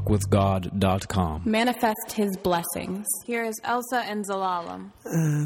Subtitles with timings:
[0.00, 1.42] deeperwalkwithgod.com.
[1.46, 3.06] Manifest His blessings.
[3.26, 4.82] Here is Elsa and Zalalam.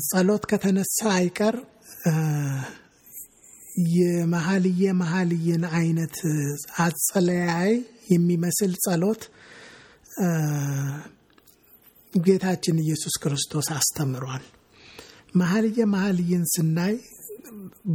[0.08, 1.56] ጸሎት ከተነሳ አይቀር
[3.94, 6.16] የመሀልየ መሀልየን አይነት
[6.84, 7.72] አጸለያይ
[8.12, 9.22] የሚመስል ጸሎት
[12.14, 14.44] ጌታችን ኢየሱስ ክርስቶስ አስተምሯል።
[15.40, 16.94] መሀልየ መሀልይን ስናይ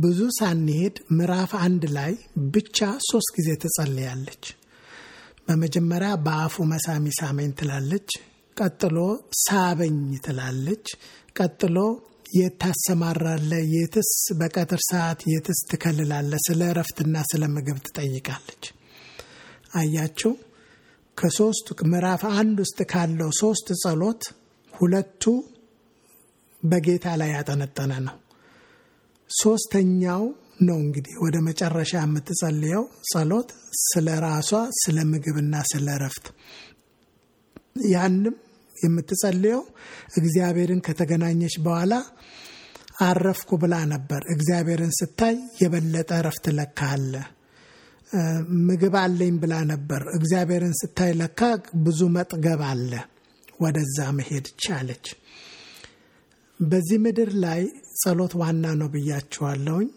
[0.03, 2.13] ብዙ ሳንሄድ ምዕራፍ አንድ ላይ
[2.55, 2.77] ብቻ
[3.11, 4.43] ሶስት ጊዜ ትጸልያለች።
[5.49, 8.09] በመጀመሪያ በአፉ መሳሚ ሳመኝ ትላለች።
[8.57, 8.97] ቀጥሎ
[9.41, 10.85] ሳበኝ ትላለች።
[11.35, 11.77] ቀጥሎ
[12.33, 18.65] የት ታሰማራለ፣ የትስ በቀትር ሰዓት የትስ ትከልላለ፣ ስለ እረፍትና ስለ ምግብ ትጠይቃለች።
[19.73, 20.31] አያችሁ
[21.17, 24.21] ከሶስቱ ምዕራፍ አንድ ውስጥ ካለው ሶስት ጸሎት
[24.73, 25.23] ሁለቱ
[26.63, 28.17] በጌታ ላይ ያጠነጠነ ነው።
[29.29, 30.23] ሶስተኛው
[30.59, 33.49] ነው እንግዲህ ወደ መጨረሻ የምትጸልየው ጸሎት
[33.83, 36.25] ስለ ራሷ ስለ ምግብና ስለ እረፍት
[37.91, 38.35] ያንም
[38.75, 39.61] የምትጸልየው
[40.19, 41.93] እግዚአብሔርን ከተገናኘች በኋላ
[43.01, 47.13] አረፍኩ ብላ ነበር። እግዚአብሔርን ስታይ የበለጠ እረፍት ለካ አለ።
[48.67, 51.41] ምግብ አለኝ ብላ ነበር። እግዚአብሔርን ስታይ ለካ
[51.85, 52.91] ብዙ መጥገብ አለ።
[53.59, 55.05] ወደዛ መሄድ ቻለች።
[56.59, 57.61] በዚህ ምድር ላይ
[58.01, 59.89] ጸሎት ዋና ነው ብያችኋለሁኝ።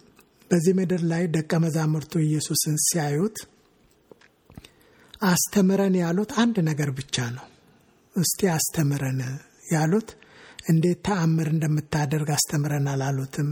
[0.52, 3.36] በዚህ ምድር ላይ ደቀ መዛሙርቱ ኢየሱስን ሲያዩት
[5.24, 7.44] አስተምረን ያሉት አንድ ነገር ብቻ ነው።
[8.16, 9.20] እስቲ አስተምረን
[9.72, 10.08] ያሉት
[10.68, 13.48] እንዴት ተአምር እንደምታደርግ አስተምረን አላሉትም።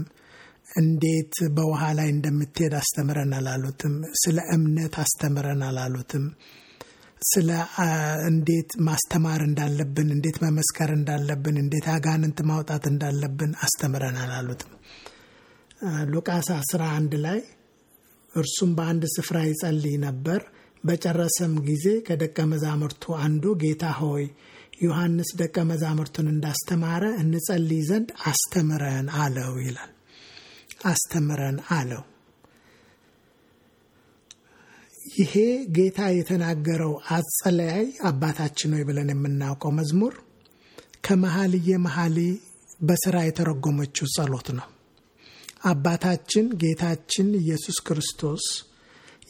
[0.75, 6.25] እንዴት በውሃ ላይ እንደምትሄድ አስተምረን አላሉትም። ስለ እምነት አስተምረን አላሉትም።
[7.21, 7.49] ስለ
[8.29, 14.71] እንዴት ማስተማር እንዳለብን፣ እንዴት መመስከር እንዳለብን፣ እንዴት አጋንንት ማውጣት እንዳለብን አስተምረን አላሉትም።
[16.11, 17.39] ሉቃስ 11 ላይ
[18.33, 20.41] እርሱም በአንድ ስፍራ ይጸልይ ነበር።
[20.83, 24.23] በጨረሰም ጊዜ ከደቀ መዛሙርቱ አንዱ ጌታ ሆይ
[24.81, 29.91] ዮሐንስ ደቀ መዛሙርቱን እንዳስተማረ እንጸልይ ዘንድ አስተምረን አለው ይላል።
[30.85, 32.03] አስተምረን አለው።
[35.15, 35.33] ይሄ
[35.75, 40.13] ጌታ የተናገረው አጸለያይ አባታችን ሆይ ብለን የምናውቀው መዝሙር
[41.05, 42.31] ከመኃልየ መኃልይ
[42.81, 44.67] በስራ የተረጎመችው ጸሎት ነው።
[45.61, 48.45] አባታችን ጌታችን ኢየሱስ ክርስቶስ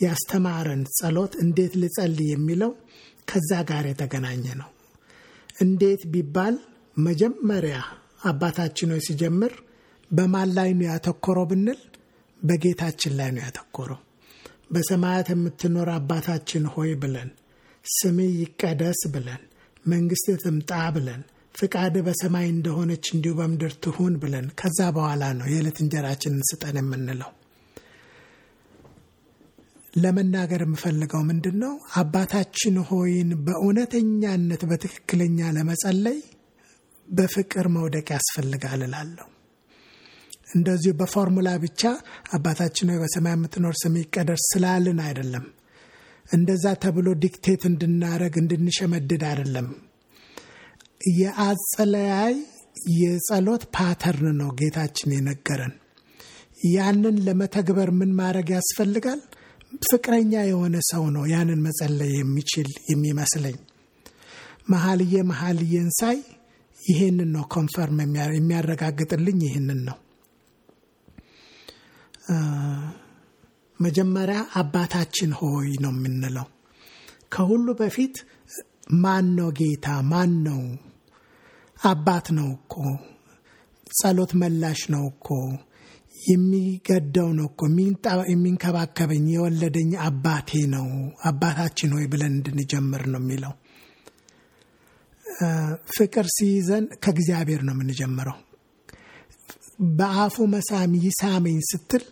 [0.02, 2.72] ያስተማረን ጸሎት እንዴት ልጸልይ የሚለው
[3.32, 4.70] ከዛ ጋር የተገናኘ ነው።
[5.62, 6.56] እንዴት ቢባል
[6.98, 7.78] መጀመሪያ
[8.26, 9.54] አባታችን ሆይ ሲጀምር
[10.12, 11.80] በማን ላይ ነው ያተኮረው ብንል
[12.42, 14.00] በጌታችን ላይ ነው ያተኮረው።
[14.72, 17.30] በሰማያት የምትኖር አባታችን ሆይ ብለን
[17.86, 19.42] ስምህ ይቀደስ ብለን
[19.86, 21.22] መንግስት ትምጣ ብለን
[21.56, 27.32] ፍቃድ በሰማይ እንደሆነች እንዲሁ በምድር ትሁን ብለን ከዛ በኋላ ነው የዕለት እንጀራችንን ስጠን የምንለው።
[29.94, 31.72] ለመናገር የምፈልገው ምንድን ነው?
[31.96, 36.20] አባታችን ሆይን በእውነተኛነት በትክክለኛ ለመጸለይ
[37.08, 39.28] በፍቅር መውደቅ ያስፈልጋል እላለሁ።
[40.56, 41.82] እንደዚሁ በፎርሙላ ብቻ
[42.36, 45.46] አባታችን ሆይ በሰማይ የምትኖር ስምህ ይቀደስ ስላልን አይደለም።
[46.30, 49.68] እንደዛ ተብሎ dictate እንድናረግ እንድንሸመድድ አይደለም።
[51.18, 52.36] የአጸለያይ
[52.98, 55.74] የጸሎት pattern ነው ጌታችን የነገረን።
[56.70, 59.22] ያንን ለመተግበር ምን ማድረግ ያስፈልጋል?
[59.84, 63.58] ፍቅረኛ የሆነ ሰው ነው ያንን መጸለይ የሚችል የሚመስለኝ።
[64.70, 66.18] መኃልየ መኃልየን ሳይ
[66.80, 68.00] ይሄንን ነው ኮንፈርም
[68.36, 69.98] የሚያረጋግጥልኝ ይህንን ነው።
[73.80, 76.48] መጀመሪያ አባታችን ሆይ ነው የምንለው።
[77.34, 78.16] ከሁሉ በፊት
[79.04, 79.88] ማን ነው ጌታ?
[80.12, 80.62] ማን ነው?
[81.82, 82.76] አባት ነው እኮ
[83.92, 85.28] ጸሎት መላሽ ነው እኮ
[86.16, 87.62] የሚገደው ነው እኮ
[88.32, 90.88] የሚንከባከበኝ የወለደኝ አባቴ ነው።
[91.26, 93.54] አባታችን ሆይ ብለን እንድንጀምር ነው የሚለው።
[95.96, 98.38] ፍቅር ሲይዘን ከእግዚአብሔር ነው የምንጀምረው።
[99.98, 102.04] በአፉ መሳም ይሳመኝ ስትል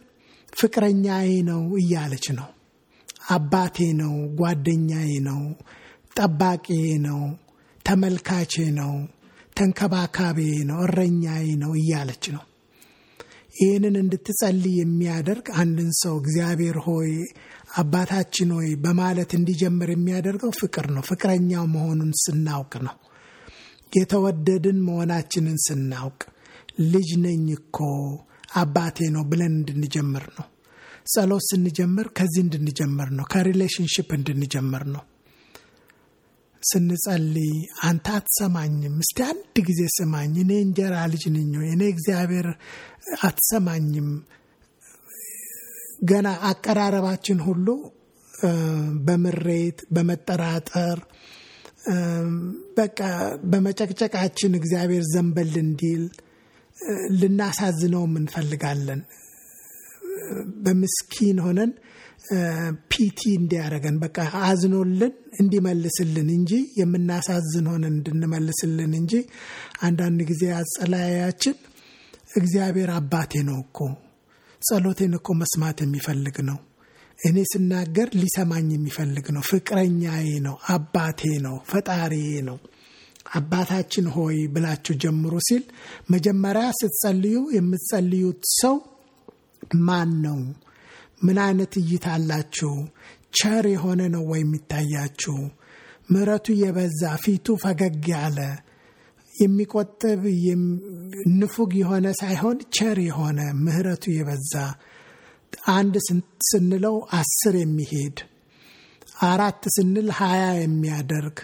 [0.53, 2.47] ፍቅረኛዬ ነው እያለች ነው።
[3.29, 5.41] አባቴ ነው፣ ጓደኛዬ ነው፣
[6.17, 7.21] ጠባቂዬ ነው፣
[7.85, 8.93] ተመልካቼ ነው፣
[9.59, 10.39] ተንከባካቤ
[10.69, 12.43] ነው፣ እረኛዬ ነው እያለች ነው።
[13.55, 17.11] ይህንን እንድትጸልይ የሚያደርግ አንድን ሰው እግዚአብሔር ሆይ
[17.77, 22.95] አባታችን ሆይ በማለት እንዲጀምር የሚያደርገው ፍቅር ነው። ፍቅረኛው መሆኑን ስናውቅ ነው።
[23.93, 26.21] የተወደድን መሆናችንን ስናውቅ
[26.91, 27.77] ልጅ ነኝ እኮ
[28.55, 30.47] አባቴ ነው ብለን እንድንጀምር ነው።
[31.07, 35.03] ጸሎት ስንጀምር ከዚህ እንድንጀምር ነው። ከሪሌሽንሽፕ እንድንጀምር ነው።
[36.63, 42.47] ስንጸልይ አንተ አትሰማኝም፣ እስቲ አንድ ጊዜ ስማኝ፣ እኔ እንጀራ ልጅ ነኝ፣ እኔ እግዚአብሔር
[43.23, 44.09] አትሰማኝም።
[46.09, 47.67] ገና አቀራረባችን ሁሉ
[49.07, 50.99] በምሬት በመጠራጠር
[52.77, 52.99] በቃ
[53.51, 56.03] በመጨቅጨቃችን እግዚአብሔር ዘንበል እንዲል
[57.19, 59.01] ልናሳዝነውም እንፈልጋለን።
[60.63, 61.71] በምስኪን ሆነን
[62.91, 69.13] ፒቲ እንዲያደርገን በቃ አዝኖልን እንዲመልስልን እንጂ የምናሳዝን ሆነን እንድንመልስልን እንጂ
[69.81, 71.55] አንዳንድ ጊዜ አጸላያችን
[72.35, 73.77] እግዚአብሔር አባቴ ነው እኮ
[74.61, 76.57] ጸሎቴን እኮ መስማት የሚፈልግ ነው።
[77.19, 82.57] እኔ ስናገር ሊሰማኝ የሚፈልግ ነው። ፍቅረኛዬ ነው። አባቴ ነው። ፈጣሪዬ ነው።
[83.37, 85.63] አባታችን ሆይ ብላችሁ ጀምሩ ሲል
[86.09, 88.75] መጀመሪያ ስትጸልዩ የምትጸልዩት ሰው
[89.87, 90.39] ማን ነው?
[91.23, 92.73] ምን አይነት እይታ አላችሁ?
[93.33, 95.37] ቸር የሆነ ነው ወይ የሚታያችሁ?
[96.09, 98.39] ምሕረቱ የበዛ ፊቱ ፈገግ ያለ
[99.35, 100.21] የሚቆጥብ
[101.35, 104.53] ንፉግ የሆነ ሳይሆን ቸር የሆነ ምሕረቱ የበዛ
[105.73, 105.93] አንድ
[106.49, 108.17] ስንለው አስር የሚሄድ
[109.27, 111.37] አራት ስንል ሀያ የሚያደርግ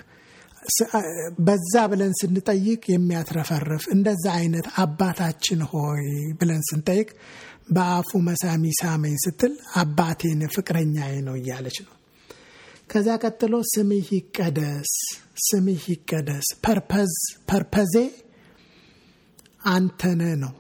[1.45, 6.05] በዛ ብለን ስንጠይቅ የሚያትረፈርፍ እንደዛ አይነት አባታችን ሆይ
[6.39, 7.09] ብለን ስንጠይቅ
[7.69, 11.93] በአፉ መሳሚ ሳመኝ ስትል አባቴን ፍቅረኛዬ ነው እያለች ነው።
[12.89, 14.91] ከዛ ቀጥሎ ስምህ ይቀደስ፣
[15.45, 17.13] ስምህ ይቀደስ። ፐርፐዝ
[17.49, 17.95] ፐርፐዜ
[19.69, 20.53] አንተነ ነው።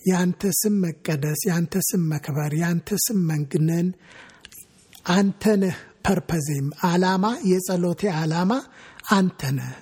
[0.00, 3.86] የአንተ ስም መቀደስ፣ የአንተ ስም መክበር፣ የአንተ ስም መንግነን
[5.12, 5.76] አንተነህ
[6.06, 8.52] ፐርፐዜም አላማ የጸሎቴ አላማ
[9.04, 9.72] አንተነህ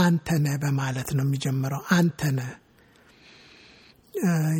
[0.00, 2.52] አንተነህ በማለት ነው የሚጀምረው። አንተነህ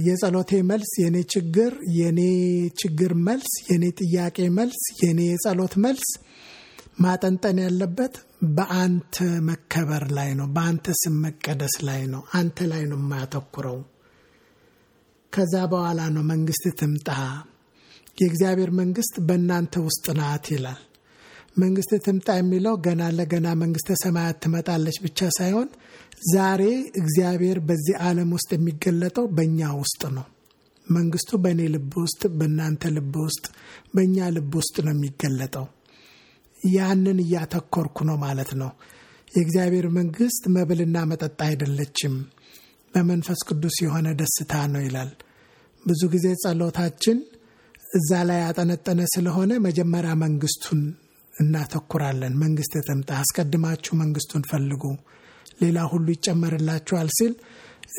[0.07, 2.21] የጸሎቴ መልስ፣ የኔ ችግር፣ የኔ
[2.81, 6.07] ችግር መልስ፣ የኔ ጥያቄ መልስ፣ የኔ የጸሎት መልስ
[6.99, 8.15] ማጠንጠን ያለበት
[8.57, 9.17] በአንተ
[9.49, 13.79] መከበር ላይ ነው። በአንተ ስም መቀደስ ላይ ነው። አንተ ላይ ነው የማያተኩረው።
[15.33, 17.09] ከዛ በኋላ ነው መንግስት ትምጣ፣
[18.19, 20.83] የእግዚአብሔር መንግስት በእናንተ ውስጥ ናት ይላል።
[21.57, 25.69] መንግስት ትምጣ የሚለው ገና ለገና መንግስተ ሰማያት ትመጣለች ብቻ ሳይሆን
[26.33, 26.63] ዛሬ
[27.01, 30.27] እግዚአብሔር በዚህ ዓለም ውስጥ የሚገለጠው በእኛ ውስጥ ነው።
[30.87, 33.45] መንግስቱ በእኔ ልብ ውስጥ፣ በእናንተ ልብ ውስጥ፣
[33.95, 35.67] በእኛ ልብ ውስጥ ነው የሚገለጠው።
[36.59, 38.71] ያንን እያተኮርኩ ነው ማለት ነው።
[39.33, 42.15] የእግዚአብሔር መንግስት መብልና መጠጥ አይደለችም፣
[42.95, 45.11] በመንፈስ ቅዱስ የሆነ ደስታ ነው ይላል።
[45.85, 47.19] ብዙ ጊዜ ጸሎታችን
[47.93, 50.81] እዛ ላይ ያጠነጠነ ስለሆነ መጀመሪያ መንግስቱን
[51.35, 54.83] እናተኩራለን። መንግስት ትምጣ፣ አስቀድማችሁ መንግስቱን ፈልጉ፣
[55.63, 57.33] ሌላ ሁሉ ይጨመርላችኋል ሲል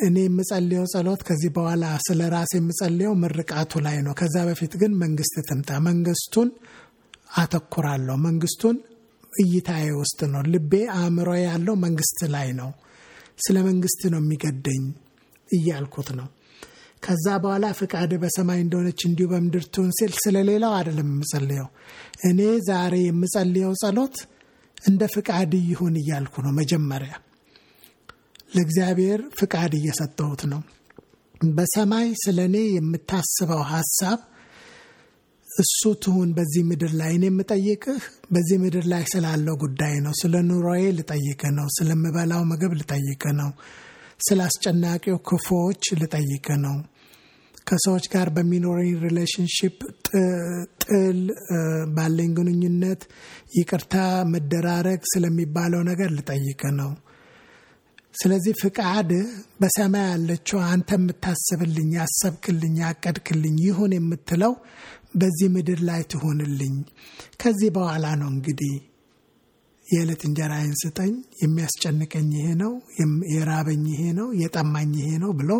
[0.06, 5.36] እኔ የምጸልየው ጸሎት ከዚህ በኋላ ስለ ራሴ የምጸልየው ምርቃቱ ላይ ነው። ከዛ በፊት ግን መንግስት
[5.48, 6.48] ትምጣ፣ መንግስቱን
[7.36, 8.76] አተኩራለሁ። መንግስቱን
[9.34, 12.70] እይታዬ ውስጥ ነው። ልቤ አእምሮ ያለው መንግስት ላይ ነው።
[13.44, 14.82] ስለ መንግስት ነው የሚገደኝ
[15.48, 16.28] እያልኩት ነው።
[17.02, 20.36] ከዛ በኋላ ፍቃድ በሰማይ እንደሆነች እንዲሁ በምድር ትሁን ሲል ስለ
[20.72, 21.68] አይደለም የምጸልየው።
[22.24, 24.16] እኔ ዛሬ የምጸልየው ጸሎት
[24.84, 27.12] እንደ ፍቃድ ይሁን እያልኩ ነው። መጀመሪያ
[28.54, 30.60] ለእግዚአብሔር ፍቃድ እየሰጠሁት ነው።
[31.56, 34.18] በሰማይ ስለ እኔ የምታስበው ሀሳብ
[35.48, 38.00] እሱ ትሁን በዚህ ምድር ላይ። እኔ የምጠይቅህ
[38.32, 43.50] በዚህ ምድር ላይ ስላለው ጉዳይ ነው። ስለ ኑሮዬ ልጠይቅህ ነው። ስለምበላው ምግብ ልጠይቅህ ነው።
[44.20, 46.76] ስለ አስጨናቂው ክፉዎች ልጠይቅህ ነው።
[47.66, 49.76] ከሰዎች ጋር በሚኖረኝ relationship
[50.82, 51.18] ጥል
[51.96, 53.00] ባለኝ ግንኙነት
[53.56, 53.94] ይቅርታ
[54.32, 56.90] መደራረግ ስለሚባለው ነገር ልጠይቅህ ነው።
[58.14, 59.10] ስለዚህ ፍቃድ
[59.60, 64.52] በሰማይ ያለችው አንተ የምታስብልኝ፣ ያሰብክልኝ፣ ያቀድክልኝ ይሁን የምትለው
[65.14, 66.76] በዚህ ምድር ላይ ትሆንልኝ።
[67.42, 68.74] ከዚህ በኋላ ነው እንግዲህ
[69.86, 72.72] የዕለት እንጀራዬን ስጠኝ፣ የሚያስጨንቀኝ ይሄ ነው፣
[73.32, 75.50] የራበኝ ይሄ ነው፣ የጠማኝ ይሄ ነው ብሎ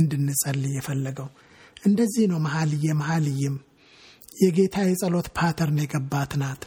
[0.00, 1.28] እንድንጸልይ የፈለገው
[1.84, 3.56] እንደዚህ ነው። መሀልየ መሀልይም
[4.42, 6.62] የጌታ የጸሎት pattern የገባት ናት።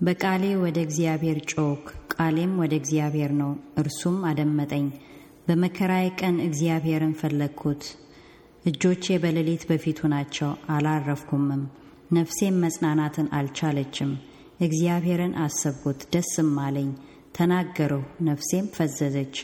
[0.00, 1.82] በቃሌ ወደ እግዚአብሔር ጮኽኩ፣
[2.14, 4.86] ቃሌም ወደ እግዚአብሔር ነው፣ እርሱም አደመጠኝ።
[5.46, 7.84] በመከራዬ ቀን እግዚአብሔርን ፈለግኩት።
[8.64, 11.62] እጆቼ በሌሊት በፊቱ ናቸው፣ አላረፍኩምም።
[12.12, 14.10] ነፍሴም መጽናናትን አልቻለችም።
[14.62, 16.90] እግዚአብሔርን አሰብኩት፣ ደስም አለኝ።
[17.36, 19.36] ተናገርሁ፣ ነፍሴም ፈዘዘች።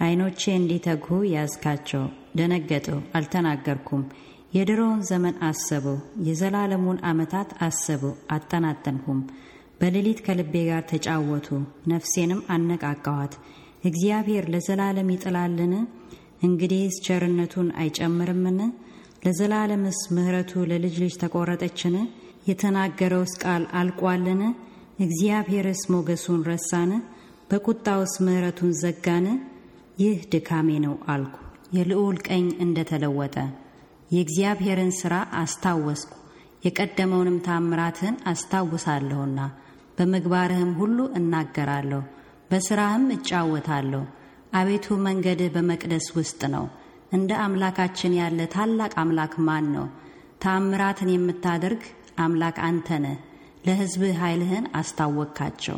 [0.00, 2.04] ዓይኖቼ እንዲተጉ ያዝካቸው፣
[2.36, 4.04] ደነገጥሁ፣ አልተናገርኩም።
[4.54, 5.94] የድሮውን ዘመን አሰብሁ፣
[6.26, 9.20] የዘላለሙን ዓመታት አሰብሁ፣ አጠናጠንሁም።
[9.80, 11.48] በሌሊት ከልቤ ጋር ተጫወቱ፣
[11.88, 13.34] ነፍሴንም አነቃቃኋት።
[13.84, 15.72] እግዚአብሔር ለዘላለም ይጥላልን?
[16.42, 18.58] እንግዲህስ ቸርነቱን አይጨምርምን?
[19.26, 21.94] ለዘላለምስ ምሕረቱ ለልጅ ልጅ ተቆረጠችን?
[22.46, 24.40] የተናገረውስ ቃል አልቋልን?
[25.00, 26.90] እግዚአብሔርስ ሞገሱን ረሳን?
[27.50, 29.26] በቁጣውስ ምሕረቱን ዘጋን?
[29.98, 31.36] ይህ ድካሜ ነው አልኩ።
[31.72, 33.36] የልዑል ቀኝ እንደተለወጠ
[34.10, 36.12] የእግዚአብሔርን ሥራ አስታወስኩ።
[36.64, 39.38] የቀደመውንም ታምራትህን አስታውሳለሁና
[39.98, 42.02] በምግባርህም ሁሉ እናገራለሁ፣
[42.50, 44.02] በሥራህም እጫወታለሁ።
[44.54, 46.64] አቤቱ መንገድህ በመቅደስ ውስጥ ነው።
[47.12, 49.86] እንደ አምላካችን ያለ ታላቅ አምላክ ማን ነው?
[50.42, 51.82] ተአምራትን የምታደርግ
[52.19, 53.17] አምላክ አንተ ነህ።
[53.67, 55.77] ለሕዝብህ ኃይልህን አስታወቅካቸው።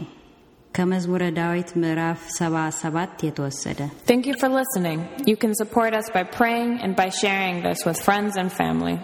[0.73, 3.79] ከመዝሙረ ዳዊት ምዕራፍ 77 የተወሰደ።
[4.09, 4.99] Thank you for listening.
[5.25, 8.95] You can support us by praying and by sharing this with friends and family.